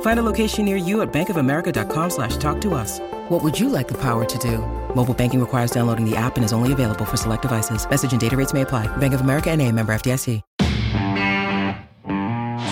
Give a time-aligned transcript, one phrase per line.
[0.00, 3.00] Find a location near you at bankofamerica.com slash talk to us.
[3.30, 4.58] What would you like the power to do?
[4.94, 7.88] Mobile banking requires downloading the app and is only available for select devices.
[7.88, 8.94] Message and data rates may apply.
[8.98, 10.42] Bank of America and a member FDIC.
[10.58, 10.66] So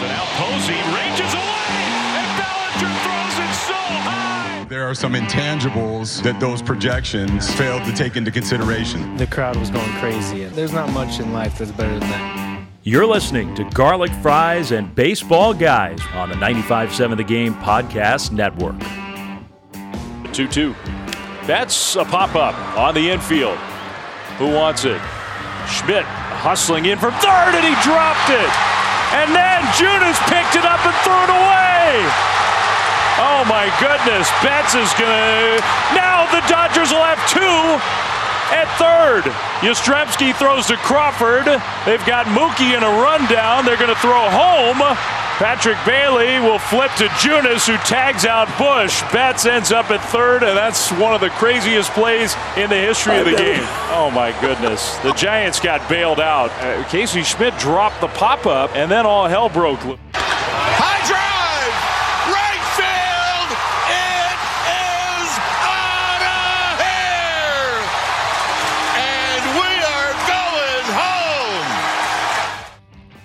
[0.05, 1.79] now Posey ranges away,
[2.19, 4.67] and Bellinger throws it so high.
[4.69, 9.17] There are some intangibles that those projections failed to take into consideration.
[9.17, 10.45] The crowd was going crazy.
[10.45, 12.38] There's not much in life that's better than that.
[12.89, 18.81] You're listening to Garlic Fries and Baseball Guys on the 95.7 The Game Podcast Network.
[20.33, 20.73] 2 2.
[21.45, 23.59] That's a pop up on the infield.
[24.41, 24.97] Who wants it?
[25.69, 26.09] Schmidt
[26.41, 28.53] hustling in from third, and he dropped it.
[29.21, 31.93] And then Junis picked it up and threw it away.
[33.21, 34.33] Oh my goodness.
[34.41, 35.61] Betts is going to.
[35.93, 38.08] Now the Dodgers will have two
[38.53, 39.25] at third.
[39.61, 41.47] Yastrzemski throws to Crawford.
[41.85, 43.65] They've got Mookie in a rundown.
[43.65, 44.79] They're going to throw home.
[45.39, 49.03] Patrick Bailey will flip to Junis, who tags out Bush.
[49.13, 53.19] Betts ends up at third, and that's one of the craziest plays in the history
[53.19, 53.63] of the game.
[53.91, 54.97] Oh my goodness.
[54.99, 56.51] The Giants got bailed out.
[56.61, 59.99] Uh, Casey Schmidt dropped the pop up, and then all hell broke loose.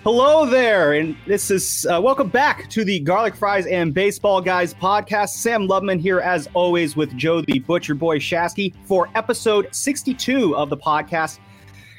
[0.03, 4.73] Hello there, and this is uh, welcome back to the Garlic Fries and Baseball Guys
[4.73, 5.29] podcast.
[5.29, 10.69] Sam Lubman here, as always, with Joe the Butcher Boy Shasky for episode 62 of
[10.69, 11.39] the podcast.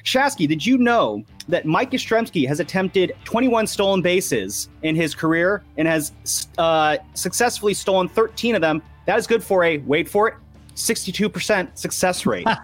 [0.04, 5.64] Shasky, did you know that Mike Yastrzemski has attempted 21 stolen bases in his career
[5.78, 6.12] and has
[6.58, 8.82] uh, successfully stolen 13 of them?
[9.06, 10.34] That is good for a wait for it
[10.74, 12.46] 62% success rate.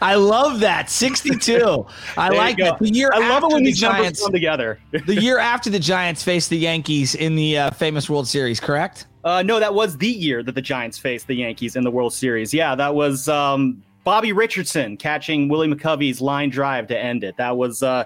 [0.00, 0.90] I love that.
[0.90, 1.86] 62.
[2.16, 2.78] I like that.
[2.78, 4.78] The year I love it when the these numbers come together.
[5.06, 9.06] the year after the Giants faced the Yankees in the uh, famous World Series, correct?
[9.24, 12.12] Uh, no, that was the year that the Giants faced the Yankees in the World
[12.12, 12.52] Series.
[12.52, 17.36] Yeah, that was um, Bobby Richardson catching Willie McCovey's line drive to end it.
[17.36, 18.04] That was uh,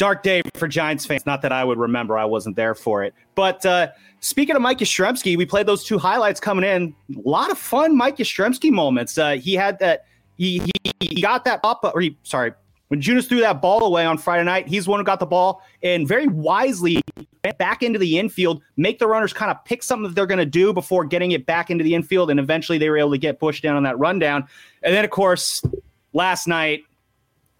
[0.00, 1.26] dark day for Giants fans.
[1.26, 3.14] Not that I would remember; I wasn't there for it.
[3.36, 3.88] But uh,
[4.18, 6.94] speaking of Mike Yastrzemski, we played those two highlights coming in.
[7.14, 9.16] A lot of fun Mike Yastrzemski moments.
[9.16, 10.06] Uh, he had that.
[10.36, 12.52] He, he he got that up, or he sorry.
[12.88, 15.26] When Junis threw that ball away on Friday night, he's the one who got the
[15.26, 17.00] ball and very wisely
[17.44, 20.38] went back into the infield, make the runners kind of pick something that they're going
[20.40, 22.32] to do before getting it back into the infield.
[22.32, 24.44] And eventually they were able to get pushed down on that rundown.
[24.82, 25.62] And then, of course,
[26.14, 26.82] last night,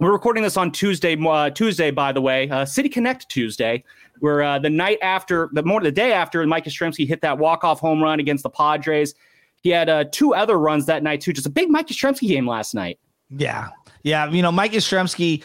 [0.00, 3.84] we're recording this on Tuesday, uh, Tuesday, by the way, uh, City Connect Tuesday,
[4.20, 7.80] where uh, the night after, the more the day after Mike Yastrzemski hit that walk-off
[7.80, 9.14] home run against the Padres.
[9.62, 11.34] He had uh, two other runs that night, too.
[11.34, 12.98] Just a big Mike Yastrzemski game last night.
[13.28, 13.68] Yeah.
[14.02, 14.30] Yeah.
[14.30, 15.42] You know, Mike Yastrzemski,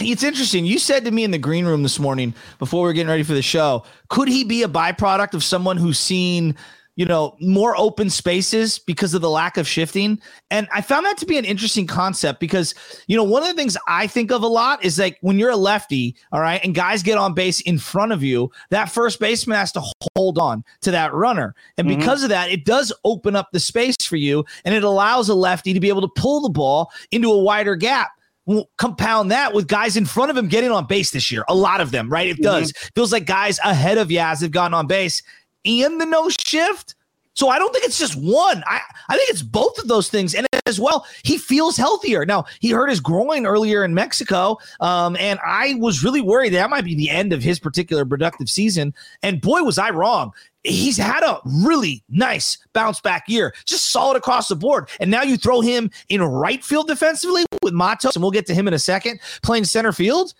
[0.00, 0.64] it's interesting.
[0.64, 3.24] You said to me in the green room this morning before we were getting ready
[3.24, 6.54] for the show, could he be a byproduct of someone who's seen,
[6.96, 10.20] you know, more open spaces because of the lack of shifting?
[10.50, 12.74] And I found that to be an interesting concept because,
[13.06, 15.50] you know, one of the things I think of a lot is like when you're
[15.50, 19.20] a lefty, all right, and guys get on base in front of you, that first
[19.20, 19.82] baseman has to
[20.16, 21.54] hold on to that runner.
[21.78, 21.98] And Mhm.
[21.98, 25.34] because of that, it does open up the space for you and it allows a
[25.34, 28.10] lefty to be able to pull the ball into a wider gap.
[28.46, 31.44] Well, compound that with guys in front of him getting on base this year.
[31.48, 32.26] A lot of them, right?
[32.26, 32.72] It does.
[32.96, 35.22] Feels like guys ahead of Yaz have gotten on base
[35.64, 36.94] and the no shift.
[37.34, 38.62] So I don't think it's just one.
[38.66, 40.34] I, I think it's both of those things.
[40.34, 42.26] And as well, he feels healthier.
[42.26, 44.58] Now, he hurt his groin earlier in Mexico.
[44.80, 48.50] Um, and I was really worried that might be the end of his particular productive
[48.50, 48.94] season.
[49.22, 50.32] And boy, was I wrong.
[50.64, 54.90] He's had a really nice bounce back year, just solid across the board.
[55.00, 58.54] And now you throw him in right field defensively with Matos, and we'll get to
[58.54, 60.34] him in a second, playing center field.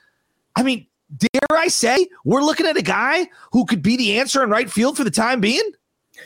[0.56, 4.42] I mean, dare I say, we're looking at a guy who could be the answer
[4.42, 5.70] in right field for the time being?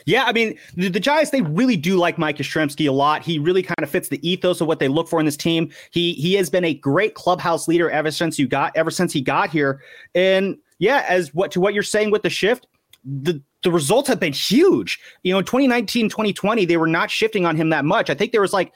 [0.05, 3.23] Yeah, I mean, the, the, Giants, they really do like Mike Yastrzemski a lot.
[3.23, 5.71] He really kind of fits the ethos of what they look for in this team.
[5.91, 9.21] He he has been a great clubhouse leader ever since you got ever since he
[9.21, 9.81] got here.
[10.13, 12.67] And yeah, as what to what you're saying with the shift,
[13.05, 14.99] the the results have been huge.
[15.23, 18.09] You know, in 2019, 2020, they were not shifting on him that much.
[18.09, 18.73] I think there was like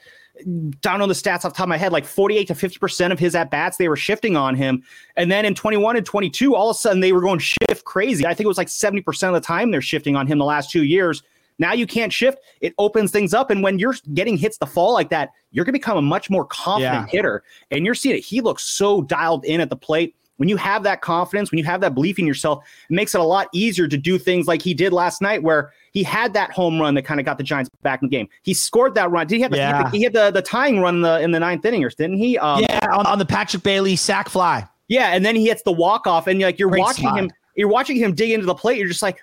[0.80, 3.18] down on the stats off the top of my head, like 48 to 50% of
[3.18, 4.82] his at bats, they were shifting on him.
[5.16, 8.26] And then in 21 and 22, all of a sudden they were going shift crazy.
[8.26, 10.70] I think it was like 70% of the time they're shifting on him the last
[10.70, 11.22] two years.
[11.58, 12.38] Now you can't shift.
[12.60, 13.50] It opens things up.
[13.50, 16.30] And when you're getting hits to fall like that, you're going to become a much
[16.30, 17.06] more confident yeah.
[17.06, 17.42] hitter.
[17.70, 18.24] And you're seeing it.
[18.24, 21.64] He looks so dialed in at the plate when you have that confidence, when you
[21.64, 24.62] have that belief in yourself, it makes it a lot easier to do things like
[24.62, 27.44] he did last night, where he had that home run that kind of got the
[27.44, 28.26] Giants back in the game.
[28.40, 29.26] He scored that run.
[29.26, 29.68] Did he have the, yeah.
[29.68, 31.84] he, had the, he had the, the tying run in the, in the ninth inning,
[31.84, 32.38] or didn't he?
[32.38, 34.66] Um, yeah, on, on, the Patrick Bailey sac fly.
[34.88, 37.18] Yeah, and then he hits the walk off, and like you're Great watching slide.
[37.18, 38.78] him, you're watching him dig into the plate.
[38.78, 39.22] You're just like,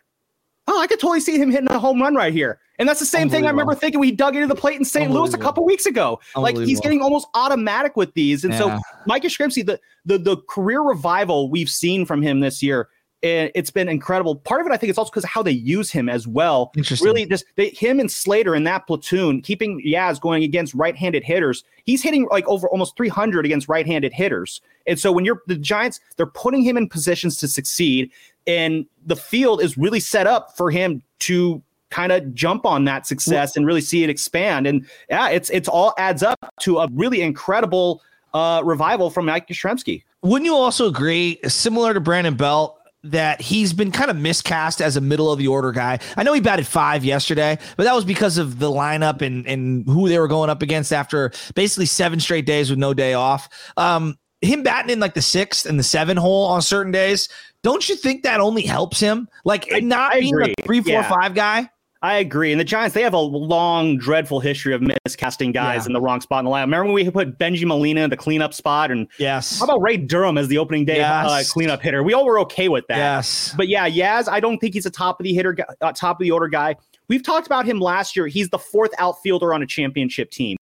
[0.67, 2.59] oh, I could totally see him hitting a home run right here.
[2.79, 4.85] And that's the same thing I remember thinking when he dug into the plate in
[4.85, 5.09] St.
[5.09, 6.19] Louis a couple weeks ago.
[6.35, 8.43] Like he's getting almost automatic with these.
[8.43, 8.59] And yeah.
[8.59, 12.89] so Mike Yastrzemski, the, the the career revival we've seen from him this year,
[13.27, 14.35] it's been incredible.
[14.35, 16.71] Part of it, I think, it's also because of how they use him as well.
[17.01, 21.63] Really, just they, him and Slater in that platoon, keeping Yaz going against right-handed hitters.
[21.85, 24.61] He's hitting like over almost 300 against right-handed hitters.
[24.85, 28.11] And so when you're the Giants, they're putting him in positions to succeed,
[28.45, 33.07] and the field is really set up for him to kind of jump on that
[33.07, 34.67] success and really see it expand.
[34.67, 38.01] And yeah, it's it's all adds up to a really incredible
[38.33, 40.03] uh, revival from Mike Yastrzemski.
[40.23, 44.97] Wouldn't you also agree, similar to Brandon Belt, that he's been kind of miscast as
[44.97, 45.99] a middle of the order guy.
[46.15, 49.85] I know he batted five yesterday, but that was because of the lineup and and
[49.87, 53.49] who they were going up against after basically seven straight days with no day off.
[53.77, 57.29] Um, him batting in like the sixth and the seven hole on certain days,
[57.63, 59.27] don't you think that only helps him?
[59.45, 60.53] Like I, not I being agree.
[60.57, 61.09] a three, four, yeah.
[61.09, 61.69] five guy.
[62.07, 62.53] I agree.
[62.53, 65.87] And the Giants, they have a long, dreadful history of miscasting guys yeah.
[65.87, 66.61] in the wrong spot in the lineup.
[66.61, 68.91] Remember when we put Bengie Molina in the cleanup spot?
[68.91, 69.59] And yes.
[69.59, 71.49] How about Ray Durham as the opening day uh, yes.
[71.49, 72.03] uh, cleanup hitter?
[72.03, 72.95] We all were okay with that.
[72.95, 73.53] Yes.
[73.57, 76.23] But yeah, Yaz, I don't think he's a top of the hitter, uh, top of
[76.23, 76.77] the order guy.
[77.09, 78.27] We've talked about him last year.
[78.27, 80.55] He's the fourth outfielder on a championship team.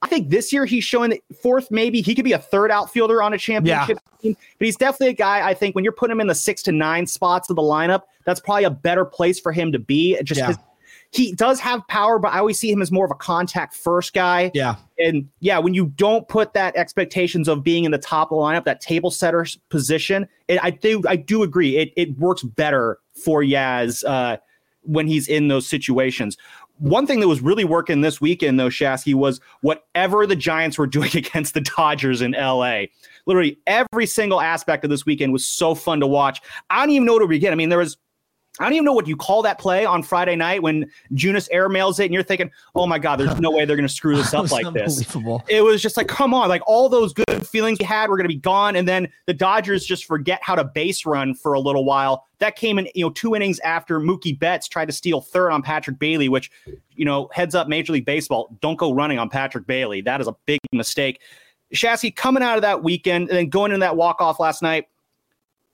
[0.00, 3.22] I think this year he's showing that fourth, maybe he could be a third outfielder
[3.22, 4.22] on a championship yeah.
[4.22, 4.36] team.
[4.58, 5.46] But he's definitely a guy.
[5.46, 8.04] I think when you're putting him in the six to nine spots of the lineup,
[8.24, 10.18] that's probably a better place for him to be.
[10.22, 10.54] Just yeah
[11.16, 14.12] he does have power, but I always see him as more of a contact first
[14.12, 14.50] guy.
[14.54, 14.76] Yeah.
[14.98, 18.42] And yeah, when you don't put that expectations of being in the top of the
[18.42, 21.76] lineup, that table setter position, it, I do I do agree.
[21.76, 24.36] It it works better for Yaz uh,
[24.82, 26.36] when he's in those situations.
[26.78, 30.86] One thing that was really working this weekend, though, Shasky, was whatever the Giants were
[30.86, 32.82] doing against the Dodgers in LA.
[33.24, 36.40] Literally every single aspect of this weekend was so fun to watch.
[36.68, 37.52] I don't even know where to begin.
[37.52, 37.96] I mean, there was
[38.58, 42.00] I don't even know what you call that play on Friday night when Junis airmails
[42.00, 44.32] it and you're thinking, oh my God, there's no way they're going to screw this
[44.32, 45.14] up like this.
[45.48, 48.28] It was just like, come on, like all those good feelings you had were going
[48.28, 48.76] to be gone.
[48.76, 52.26] And then the Dodgers just forget how to base run for a little while.
[52.38, 55.62] That came in, you know, two innings after Mookie Betts tried to steal third on
[55.62, 56.50] Patrick Bailey, which,
[56.94, 60.00] you know, heads up Major League Baseball, don't go running on Patrick Bailey.
[60.00, 61.20] That is a big mistake.
[61.74, 64.86] Shasky coming out of that weekend and then going into that walk off last night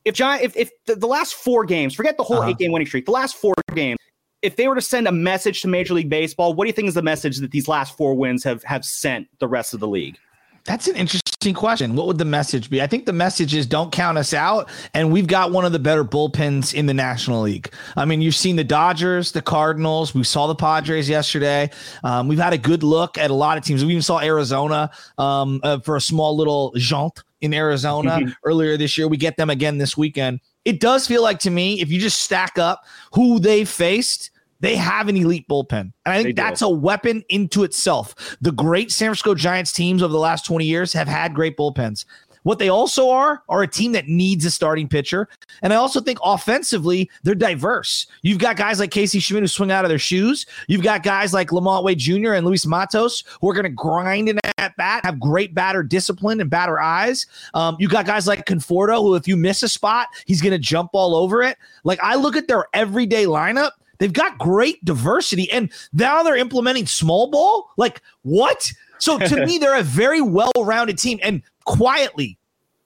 [0.05, 2.51] if John, if, if the, the last four games, forget the whole uh-huh.
[2.51, 3.99] eight game winning streak, the last four games,
[4.43, 6.89] if they were to send a message to Major League Baseball, what do you think
[6.89, 9.89] is the message that these last four wins have have sent the rest of the
[9.89, 10.19] league?
[10.65, 11.97] That's an interesting question.
[11.97, 12.81] What would the message be?
[12.81, 14.71] I think the message is don't count us out.
[14.95, 17.73] And we've got one of the better bullpens in the National League.
[17.97, 20.15] I mean, you've seen the Dodgers, the Cardinals.
[20.15, 21.71] We saw the Padres yesterday.
[22.05, 23.85] Um, we've had a good look at a lot of teams.
[23.85, 28.31] We even saw Arizona um, uh, for a small little jaunt in Arizona mm-hmm.
[28.45, 29.09] earlier this year.
[29.09, 30.41] We get them again this weekend.
[30.65, 34.31] It does feel like to me, if you just stack up who they faced,
[34.61, 35.81] they have an elite bullpen.
[35.81, 38.15] And I think that's a weapon into itself.
[38.41, 42.05] The great San Francisco Giants teams over the last 20 years have had great bullpens.
[42.43, 45.29] What they also are are a team that needs a starting pitcher.
[45.63, 48.07] And I also think offensively, they're diverse.
[48.23, 50.47] You've got guys like Casey Schmidt who swing out of their shoes.
[50.67, 52.33] You've got guys like LaMonte Wade Jr.
[52.33, 56.41] and Luis Matos who are going to grind in at bat, have great batter discipline
[56.41, 57.27] and batter eyes.
[57.55, 60.59] Um, you got guys like Conforto who, if you miss a spot, he's going to
[60.59, 61.59] jump all over it.
[61.85, 63.73] Like I look at their everyday lineup.
[63.99, 67.71] They've got great diversity, and now they're implementing small ball.
[67.77, 68.73] Like what?
[68.99, 71.21] So to me, they're a very well-rounded team.
[71.23, 72.39] And quietly,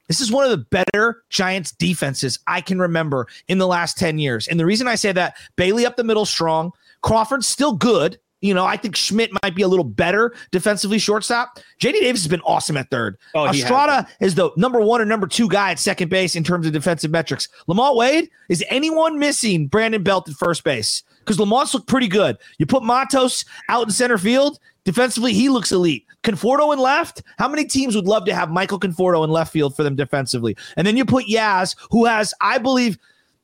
[0.09, 4.19] this is one of the better Giants defenses I can remember in the last 10
[4.19, 4.47] years.
[4.47, 8.53] And the reason I say that, Bailey up the middle strong, Crawford's still good, You
[8.53, 11.59] know, I think Schmidt might be a little better defensively shortstop.
[11.81, 13.17] JD Davis has been awesome at third.
[13.35, 16.67] Oh, Estrada is the number one or number two guy at second base in terms
[16.67, 17.49] of defensive metrics.
[17.67, 21.03] LaMonte Wade, is anyone missing Brandon Belt at first base?
[21.21, 22.37] Because LaMonte's looked pretty good.
[22.59, 26.07] You put Matos out in center field, defensively, he looks elite.
[26.23, 27.23] Conforto in left.
[27.39, 30.57] How many teams would love to have Michael Conforto in left field for them defensively?
[30.77, 32.99] And then you put Yaz, who has, I believe,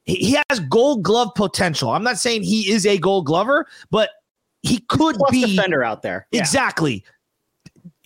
[0.05, 1.91] he has gold glove potential.
[1.91, 4.11] I'm not saying he is a gold glover, but
[4.63, 6.27] he could Plus be defender out there.
[6.31, 6.41] Yeah.
[6.41, 7.05] Exactly.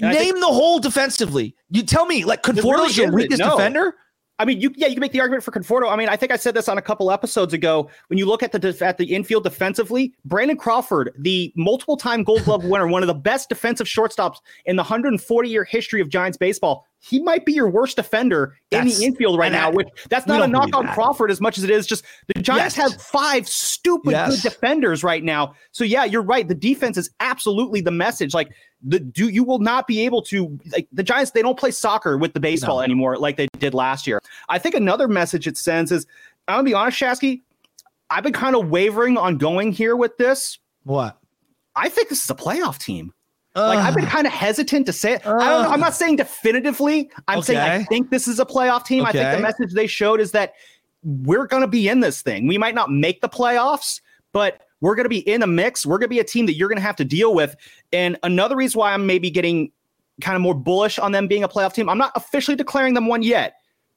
[0.00, 1.54] And Name think- the whole defensively.
[1.70, 3.56] You tell me, like really Conforto's your isn't, weakest no.
[3.56, 3.94] defender?
[4.38, 5.90] I mean, you yeah, you can make the argument for Conforto.
[5.90, 7.88] I mean, I think I said this on a couple episodes ago.
[8.08, 12.22] When you look at the def- at the infield defensively, Brandon Crawford, the multiple time
[12.22, 16.10] Gold Glove winner, one of the best defensive shortstops in the 140 year history of
[16.10, 19.68] Giants baseball, he might be your worst defender in the infield right now.
[19.70, 20.94] I- Which that's not a knock on that.
[20.94, 22.92] Crawford as much as it is just the Giants Yes.
[22.92, 24.42] have five stupid Yes.
[24.42, 25.54] good defenders right now.
[25.72, 26.46] So yeah, you're right.
[26.46, 28.34] The defense is absolutely the message.
[28.34, 28.50] Like
[28.86, 31.32] the do you will not be able to like the Giants.
[31.32, 32.82] They don't play soccer with the baseball No.
[32.82, 34.20] anymore like they did last year.
[34.48, 36.06] I think another message it sends is
[36.48, 37.42] I'm gonna be honest, Shasky.
[38.08, 40.58] I've been kind of wavering on going here with this.
[40.84, 41.18] What?
[41.74, 43.12] I think this is a playoff team.
[43.56, 45.26] Like I've been kind of hesitant to say it.
[45.26, 45.70] I don't know.
[45.70, 47.10] I'm not saying definitively.
[47.26, 49.06] I'm saying I think this is a playoff team.
[49.06, 50.52] I think the message they showed is that
[51.02, 52.46] we're going to be in this thing.
[52.46, 54.00] We might not make the playoffs,
[54.32, 55.86] but we're going to be in a mix.
[55.86, 57.56] We're going to be a team that you're going to have to deal with.
[57.92, 59.70] And another reason why I'm maybe getting
[60.20, 63.06] kind of more bullish on them being a playoff team, I'm not officially declaring them
[63.06, 63.56] one yet,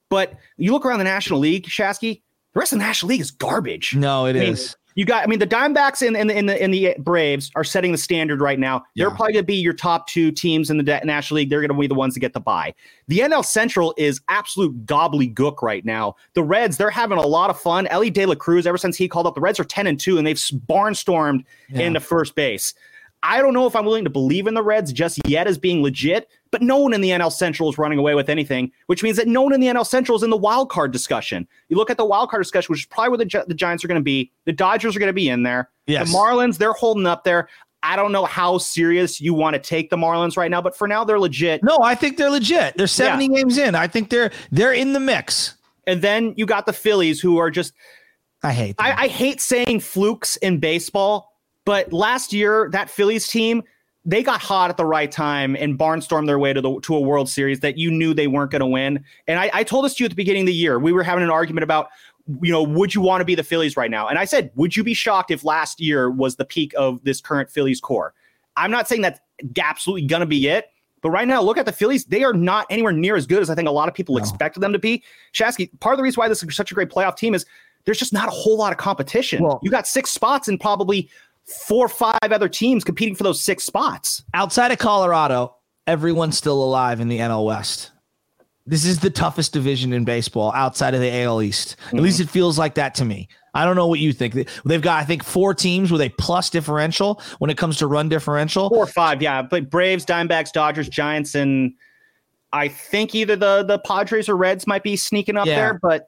[0.09, 2.21] but you look around the National League, Shasky,
[2.53, 3.95] the rest of the National League is garbage.
[3.95, 4.75] No, it I is.
[4.95, 7.91] You got, I mean, the Diamondbacks and, and, and, the, and the Braves are setting
[7.91, 8.83] the standard right now.
[8.95, 11.49] They're probably going to be your top two teams in the National League.
[11.49, 12.73] They're going to be the ones to get the bye.
[13.07, 16.15] The NL Central is absolute gobbledygook right now.
[16.33, 17.87] The Reds, they're having a lot of fun.
[17.87, 20.17] Elly De La Cruz, ever since he called up, the Reds are 10 and 2,
[20.17, 21.81] and they've barnstormed Yeah.
[21.81, 22.73] into first base.
[23.21, 25.83] I don't know if I'm willing to believe in the Reds just yet as being
[25.83, 29.17] legit, but no one in the NL Central is running away with anything, which means
[29.17, 31.47] that no one in the NL Central is in the wild card discussion.
[31.69, 33.83] You look at the wild card discussion, which is probably where the, Gi- the Giants
[33.83, 34.31] are going to be.
[34.45, 35.69] The Dodgers are going to be in there.
[35.85, 36.11] Yes.
[36.11, 37.49] The Marlins, they're holding up there.
[37.81, 40.87] I don't know how serious you want to take the Marlins right now, but for
[40.87, 41.63] now, they're legit.
[41.63, 42.75] No, I think they're legit.
[42.75, 43.73] They're 70 games in.
[43.73, 45.55] I think they're they're in the mix.
[45.87, 47.73] And then you got the Phillies, who are just
[48.43, 48.75] I hate.
[48.79, 51.33] I, I hate saying flukes in baseball,
[51.65, 53.63] but last year that Phillies team
[54.05, 56.99] they got hot at the right time and barnstormed their way to the to a
[56.99, 59.03] World Series that you knew they weren't going to win.
[59.27, 60.79] And I, I told this to you at the beginning of the year.
[60.79, 61.89] We were having an argument about,
[62.41, 64.07] you know, would you want to be the Phillies right now?
[64.07, 67.19] And I said, would you be shocked if last year was the peak of this
[67.19, 68.13] current Phillies core?
[68.55, 69.19] I'm not saying that's
[69.61, 70.69] absolutely going to be it.
[71.01, 72.05] But right now, look at the Phillies.
[72.05, 74.59] They are not anywhere near as good as I think a lot of people expected
[74.59, 75.01] them to be.
[75.33, 77.45] Shasky, part of the reason why this is such a great playoff team is
[77.85, 79.41] there's just not a whole lot of competition.
[79.43, 81.09] Well- you got six spots and probably
[81.49, 84.23] four or five other teams competing for those six spots.
[84.33, 85.55] Outside of Colorado,
[85.87, 87.91] everyone's still alive in the NL West.
[88.65, 91.71] This is the toughest division in baseball outside of the AL East.
[91.71, 92.03] At mm-hmm.
[92.03, 93.27] least it feels like that to me.
[93.55, 94.47] I don't know what you think.
[94.63, 98.09] They've got, I think, four teams with a plus differential when it comes to run
[98.09, 98.69] differential.
[98.69, 99.41] Four or five, yeah.
[99.41, 101.73] But Braves, Diamondbacks, Dodgers, Giants, and
[102.53, 105.55] I think either the the Padres or Reds might be sneaking up Yeah.
[105.55, 105.79] there.
[105.81, 106.07] But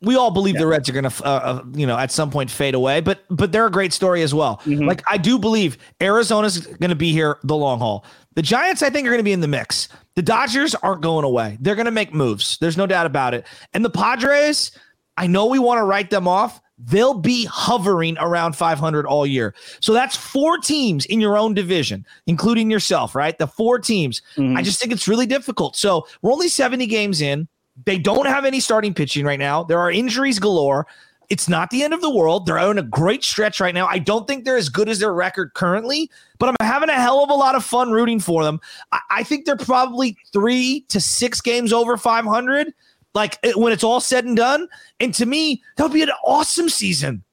[0.00, 2.50] we all believe the Reds are going to, uh, uh, you know, at some point
[2.50, 4.60] fade away, but but they're a great story as well.
[4.86, 8.04] Like I do believe Arizona's going to be here the long haul.
[8.34, 9.88] The Giants, I think, are going to be in the mix.
[10.14, 11.56] The Dodgers aren't going away.
[11.60, 12.58] They're going to make moves.
[12.58, 13.46] There's no doubt about it.
[13.74, 14.70] And the Padres,
[15.16, 16.60] I know we want to write them off.
[16.78, 19.54] They'll be hovering around 500 all year.
[19.80, 23.36] So that's four teams in your own division, including yourself, right?
[23.38, 24.20] The four teams.
[24.58, 25.74] I just think it's really difficult.
[25.74, 27.48] So we're only 70 games in.
[27.84, 29.62] They don't have any starting pitching right now.
[29.62, 30.86] There are injuries galore.
[31.28, 32.46] It's not the end of the world.
[32.46, 33.86] They're on a great stretch right now.
[33.86, 37.22] I don't think they're as good as their record currently, but I'm having a hell
[37.22, 38.60] of a lot of fun rooting for them.
[38.92, 42.72] I, I think they're probably three to six games over 500,
[43.14, 44.68] like it- when it's all said and done.
[45.00, 47.24] And to me, that'll be an awesome season.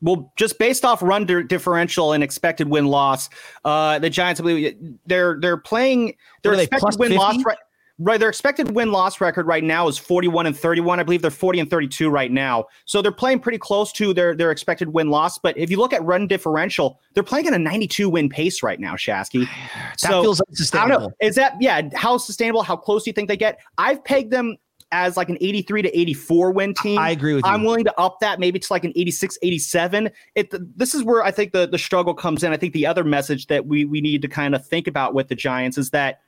[0.00, 3.28] Well, just based off run di- differential and expected win loss,
[3.64, 7.14] uh, the Giants, I believe they're they're playing their What are they, expected plus win
[7.14, 7.58] loss right.
[7.98, 10.98] Right, their expected win loss record right now is 41 and 31.
[10.98, 12.64] I believe they're 40 and 32 right now.
[12.84, 15.38] So they're playing pretty close to their their expected win loss.
[15.38, 18.80] But if you look at run differential, they're playing at a 92 win pace right
[18.80, 19.48] now, Shasky.
[20.02, 20.40] That feels
[20.72, 21.12] I don't know.
[21.20, 21.82] Is that yeah?
[21.94, 22.62] How sustainable?
[22.62, 23.60] How close do you think they get?
[23.78, 24.56] I've pegged them
[24.92, 26.98] as like an 83 to 84 win team.
[26.98, 27.50] I agree with you.
[27.50, 30.10] I'm willing to up that maybe to like an 86, 87.
[30.34, 32.52] It this is where I think the the struggle comes in.
[32.52, 35.28] I think the other message that we we need to kind of think about with
[35.28, 36.20] the Giants is that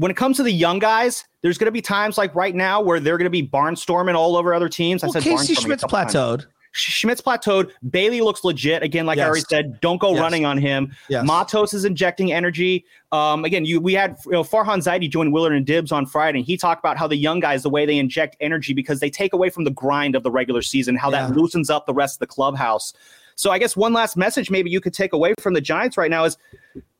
[0.00, 2.80] when it comes to the young guys, there's going to be times like right now
[2.80, 5.02] where they're going to be barnstorming all over other teams.
[5.02, 6.14] Well, I said Casey Schmidt's couple times.
[6.14, 6.46] plateaued.
[6.72, 7.70] Schmidt's plateaued.
[7.90, 8.82] Bailey looks legit.
[8.82, 9.24] Again, like yes.
[9.24, 10.20] I already said, don't go yes.
[10.20, 10.96] running on him.
[11.10, 11.26] Yes.
[11.26, 12.86] Matos is injecting energy.
[13.12, 16.38] Um, again, you we had you know, Farhan Zaidi join Willard and Dibs on Friday,
[16.38, 19.10] and he talked about how the young guys, the way they inject energy because they
[19.10, 21.26] take away from the grind of the regular season, how yeah.
[21.26, 22.94] that loosens up the rest of the clubhouse.
[23.34, 26.10] So I guess one last message maybe you could take away from the Giants right
[26.10, 26.38] now is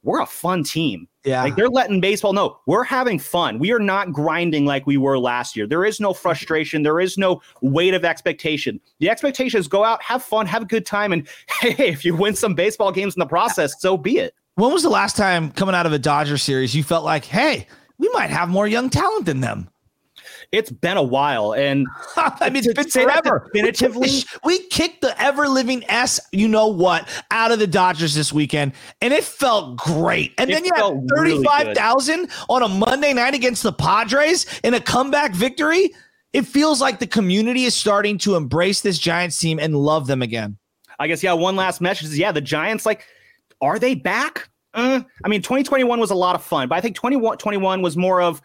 [0.02, 1.07] we're a fun team.
[1.25, 1.42] Yeah.
[1.42, 3.59] Like they're letting baseball know we're having fun.
[3.59, 5.66] We are not grinding like we were last year.
[5.66, 6.83] There is no frustration.
[6.83, 8.80] There is no weight of expectation.
[9.00, 11.12] The expectation is go out, have fun, have a good time.
[11.12, 11.28] And
[11.61, 14.35] hey, if you win some baseball games in the process, so be it.
[14.54, 17.66] When was the last time coming out of a Dodger series you felt like, hey,
[17.99, 19.69] we might have more young talent than them?
[20.52, 23.49] It's been a while, and I mean, it's been forever.
[23.52, 24.11] Definitively,
[24.45, 28.73] we, kicked the ever living s, you know what, out of the Dodgers this weekend,
[29.00, 30.33] and it felt great.
[30.38, 33.73] And it then you had thirty five thousand really on a Monday night against the
[33.73, 35.90] Padres in a comeback victory.
[36.33, 40.23] It feels like the community is starting to embrace this Giants team and love them
[40.23, 40.59] again.
[40.99, 41.33] I guess yeah.
[41.33, 43.04] One last message is yeah, the Giants like,
[43.61, 44.49] are they back?
[44.75, 48.23] Uh, I mean, 2021 was a lot of fun, but I think 2021 was more
[48.23, 48.40] of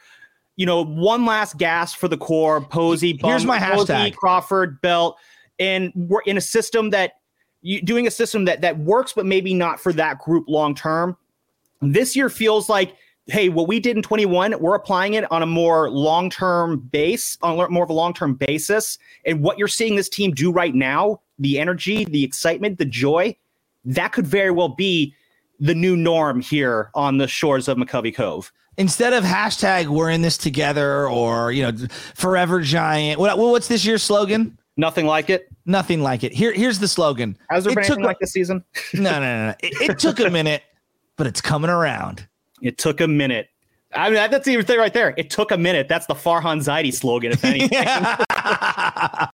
[0.55, 2.62] you know, one last gas for the core.
[2.62, 5.17] Posey, Bum, here's my Posey, hashtag: Crawford, Belt,
[5.59, 7.13] and we're in a system that
[7.62, 11.17] you doing a system that that works, but maybe not for that group long term.
[11.81, 12.95] This year feels like,
[13.27, 17.38] hey, what we did in 21, we're applying it on a more long term base,
[17.41, 18.97] on more of a long term basis.
[19.25, 23.35] And what you're seeing this team do right now, the energy, the excitement, the joy,
[23.83, 25.13] that could very well be
[25.59, 30.22] the new norm here on the shores of McCovey Cove instead of hashtag we're in
[30.22, 35.48] this together or you know forever giant what, what's this year's slogan nothing like it
[35.65, 38.63] nothing like it here here's the slogan has there it been a, like this season
[38.94, 39.55] no no no, no.
[39.62, 40.63] It, it, took a minute
[41.15, 42.27] but it's coming around
[42.62, 43.50] it took a minute
[43.96, 45.13] I mean, that's even thing right there.
[45.17, 45.88] It took a minute.
[45.88, 47.70] That's the Farhan Zaidi slogan, if anything.